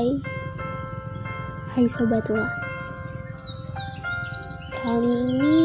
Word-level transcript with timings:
Hai. 0.00 1.84
Sobat 1.84 2.24
Ula. 2.32 2.48
Kali 4.72 5.12
ini 5.12 5.60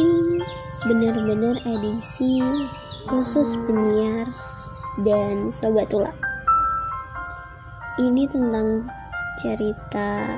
benar-benar 0.84 1.56
edisi 1.64 2.44
khusus 3.08 3.56
penyiar 3.64 4.28
dan 5.08 5.48
Sobat 5.48 5.88
Ula. 5.96 6.12
Ini 7.96 8.28
tentang 8.28 8.84
cerita 9.40 10.36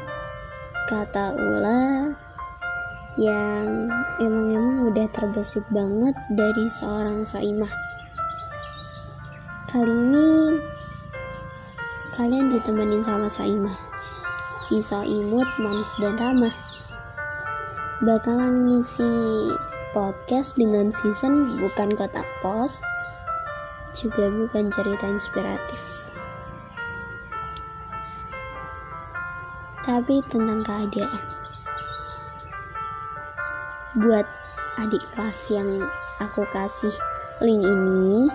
kata 0.85 1.33
Ula 1.33 2.13
yang 3.17 3.89
emang-emang 4.21 4.93
udah 4.93 5.09
terbesit 5.09 5.65
banget 5.73 6.13
dari 6.37 6.69
seorang 6.69 7.25
Soimah. 7.25 7.73
Kali 9.65 9.89
ini 9.89 10.29
kalian 12.13 12.53
ditemenin 12.53 13.01
sama 13.01 13.25
Soimah 13.25 13.86
si 14.61 14.81
Soimut 14.81 15.45
manis 15.61 15.89
dan 16.01 16.17
ramah. 16.17 16.53
Bakalan 18.01 18.65
ngisi 18.65 19.13
podcast 19.93 20.57
dengan 20.57 20.89
season 20.89 21.57
bukan 21.61 21.93
kotak 21.97 22.25
pos 22.41 22.81
juga 23.93 24.29
bukan 24.29 24.69
cerita 24.73 25.05
inspiratif. 25.05 25.81
Tapi 29.85 30.21
tentang 30.29 30.61
keadaan. 30.65 31.25
Buat 33.97 34.27
adik 34.77 35.01
kelas 35.17 35.39
yang 35.49 35.81
aku 36.21 36.45
kasih 36.53 36.93
link 37.41 37.65
ini 37.65 38.29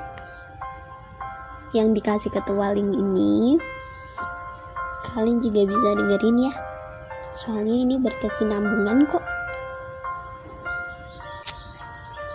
yang 1.70 1.94
dikasih 1.94 2.34
ketua 2.34 2.74
link 2.74 2.90
ini 2.92 3.62
kalian 5.10 5.42
juga 5.42 5.66
bisa 5.66 5.88
dengerin 5.98 6.38
ya. 6.46 6.54
Soalnya 7.34 7.76
ini 7.82 7.96
berkesinambungan 7.98 9.10
kok. 9.10 9.24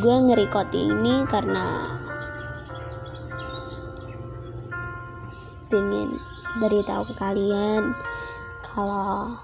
Gue 0.00 0.16
ngerekod 0.24 0.72
ini 0.72 1.22
karena 1.28 1.94
pengen 5.68 6.16
beritahu 6.58 7.04
ke 7.12 7.14
kalian 7.20 7.92
kalau 8.64 9.36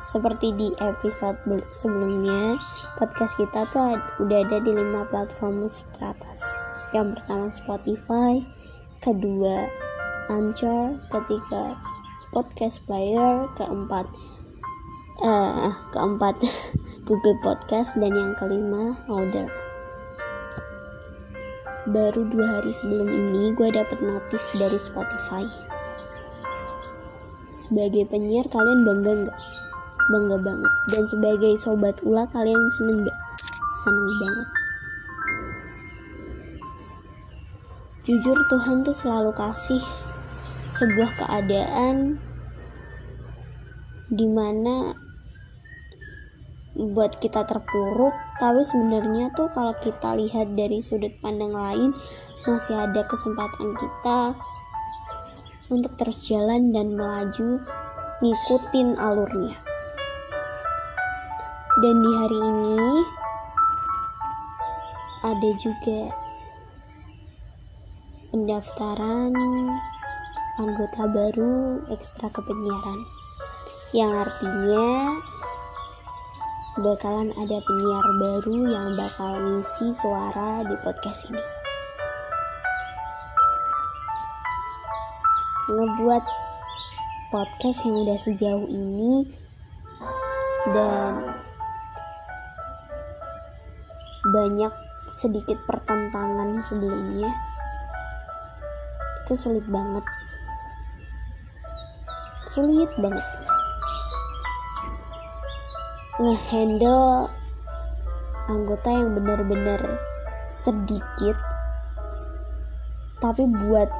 seperti 0.00 0.56
di 0.56 0.68
episode 0.80 1.36
sebelumnya 1.76 2.56
podcast 2.96 3.36
kita 3.36 3.68
tuh 3.68 4.00
udah 4.24 4.38
ada 4.48 4.58
di 4.64 4.72
lima 4.72 5.04
platform 5.12 5.68
musik 5.68 5.84
teratas. 5.94 6.40
Yang 6.96 7.20
pertama 7.20 7.46
Spotify 7.52 8.32
kedua 9.04 9.68
Anchor 10.32 10.96
ketiga 11.12 11.76
podcast 12.32 12.80
player 12.88 13.44
keempat 13.60 14.08
uh, 15.20 15.70
keempat 15.92 16.40
Google 17.06 17.36
Podcast 17.44 17.92
dan 18.00 18.16
yang 18.16 18.32
kelima 18.40 18.96
Other 19.06 19.52
baru 21.88 22.28
dua 22.28 22.46
hari 22.60 22.70
sebelum 22.70 23.08
ini 23.08 23.56
gue 23.56 23.68
dapet 23.72 23.98
notif 24.04 24.40
dari 24.60 24.78
Spotify. 24.78 25.44
Sebagai 27.56 28.04
penyiar 28.08 28.46
kalian 28.52 28.84
bangga 28.84 29.12
nggak 29.26 29.40
bangga 30.10 30.36
banget. 30.42 30.72
Dan 30.90 31.02
sebagai 31.06 31.54
sobat 31.56 32.02
ula 32.02 32.26
kalian 32.34 32.68
seneng 32.74 33.06
gak? 33.06 33.18
Seneng 33.86 34.08
banget. 34.10 34.48
Jujur 38.10 38.36
Tuhan 38.50 38.82
tuh 38.82 38.96
selalu 38.96 39.30
kasih 39.38 39.82
sebuah 40.70 41.10
keadaan 41.20 42.18
di 44.10 44.26
mana 44.26 44.98
buat 46.74 47.18
kita 47.18 47.46
terpuruk 47.46 48.14
tapi 48.38 48.62
sebenarnya 48.62 49.30
tuh 49.34 49.46
kalau 49.54 49.74
kita 49.78 50.16
lihat 50.16 50.54
dari 50.56 50.80
sudut 50.80 51.12
pandang 51.20 51.54
lain 51.54 51.90
masih 52.48 52.74
ada 52.78 53.04
kesempatan 53.06 53.76
kita 53.76 54.34
untuk 55.70 55.92
terus 56.00 56.26
jalan 56.26 56.74
dan 56.74 56.96
melaju 56.96 57.62
ngikutin 58.24 58.98
alurnya 58.98 59.69
dan 61.78 62.02
di 62.02 62.10
hari 62.10 62.38
ini 62.42 62.82
ada 65.22 65.50
juga 65.62 66.10
pendaftaran 68.34 69.30
anggota 70.58 71.02
baru 71.06 71.78
ekstra 71.94 72.26
kepenyiaran. 72.34 73.00
Yang 73.94 74.12
artinya 74.26 74.90
bakalan 76.82 77.30
ada 77.38 77.58
penyiar 77.62 78.06
baru 78.18 78.56
yang 78.66 78.88
bakal 78.90 79.32
ngisi 79.38 79.94
suara 79.94 80.66
di 80.66 80.74
podcast 80.82 81.30
ini. 81.30 81.44
Ngebuat 85.70 86.24
podcast 87.30 87.78
yang 87.86 87.96
udah 88.02 88.18
sejauh 88.18 88.66
ini 88.66 89.30
dan 90.74 91.46
banyak 94.30 94.72
sedikit 95.10 95.58
pertentangan 95.66 96.62
sebelumnya 96.62 97.30
itu 99.26 99.34
sulit 99.38 99.66
banget. 99.70 100.02
Sulit 102.50 102.90
banget. 102.98 103.26
Ngehandle 106.18 107.30
anggota 108.50 108.90
yang 108.90 109.14
benar-benar 109.14 110.02
sedikit 110.50 111.38
tapi 113.22 113.46
buat 113.46 113.90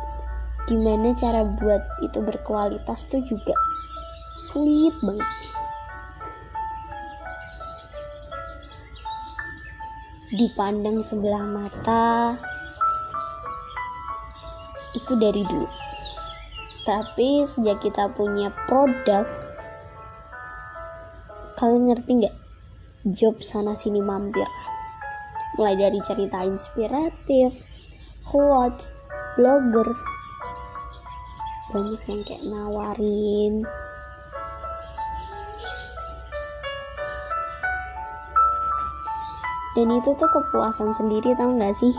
gimana 0.67 1.15
cara 1.15 1.47
buat 1.47 1.83
itu 2.03 2.19
berkualitas 2.19 3.07
tuh 3.07 3.23
juga 3.31 3.55
sulit 4.51 4.97
banget 5.05 5.31
dipandang 10.31 11.03
sebelah 11.03 11.43
mata. 11.43 12.39
Itu 14.95 15.19
dari 15.19 15.43
dulu. 15.43 15.67
Tapi 16.87 17.43
sejak 17.47 17.83
kita 17.83 18.11
punya 18.15 18.51
produk 18.67 19.27
kalian 21.61 21.93
ngerti 21.93 22.11
nggak? 22.25 22.37
Job 23.13 23.37
sana 23.45 23.77
sini 23.77 24.01
mampir. 24.01 24.49
Mulai 25.61 25.77
dari 25.77 26.01
cerita 26.01 26.41
inspiratif 26.47 27.53
quote 28.25 28.89
blogger. 29.37 29.93
Banyak 31.71 32.03
yang 32.09 32.23
kayak 32.27 32.45
nawarin 32.49 33.63
dan 39.79 39.87
itu 39.95 40.11
tuh 40.19 40.27
kepuasan 40.27 40.91
sendiri 40.91 41.31
tau 41.39 41.55
gak 41.55 41.79
sih? 41.79 41.95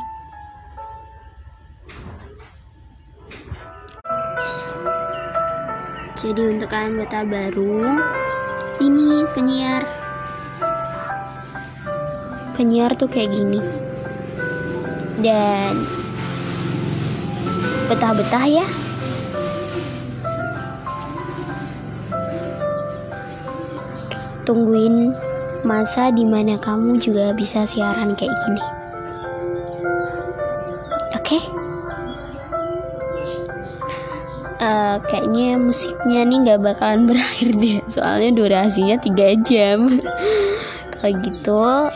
Jadi 6.21 6.53
untuk 6.53 6.69
anggota 6.69 7.25
baru 7.25 7.97
ini 8.83 9.25
penyiar. 9.33 9.88
Penyiar 12.59 12.94
tuh 12.94 13.09
kayak 13.09 13.33
gini. 13.33 13.57
Dan 15.23 15.81
betah-betah 17.89 18.45
ya. 18.51 18.68
Tungguin 24.45 25.31
masa 25.63 26.09
di 26.09 26.25
mana 26.25 26.57
kamu 26.57 26.97
juga 26.97 27.33
bisa 27.37 27.65
siaran 27.65 28.17
kayak 28.17 28.33
gini. 28.45 28.63
Oke? 31.17 31.37
Okay? 31.37 31.43
Uh, 34.61 35.01
kayaknya 35.09 35.57
musiknya 35.57 36.21
nih 36.21 36.37
nggak 36.45 36.61
bakalan 36.61 37.05
berakhir 37.09 37.49
deh, 37.57 37.81
soalnya 37.89 38.29
durasinya 38.37 39.01
3 39.01 39.41
jam. 39.41 39.97
Kalau 40.93 41.11
gitu, 41.25 41.89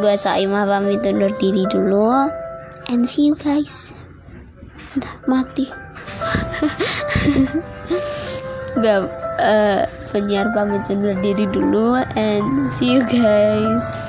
gue 0.00 0.14
Saimah 0.16 0.64
pamit 0.64 1.04
undur 1.04 1.28
diri 1.36 1.68
dulu, 1.68 2.08
and 2.88 3.04
see 3.04 3.28
you 3.28 3.36
guys. 3.36 3.92
Udah 4.96 5.14
mati. 5.28 5.68
gak 8.82 9.06
uh, 9.38 9.86
penyiar 10.10 10.50
pamit 10.52 10.86
undur 10.90 11.14
diri 11.22 11.46
dulu 11.48 12.02
and 12.18 12.68
see 12.76 12.98
you 12.98 13.02
guys 13.06 14.07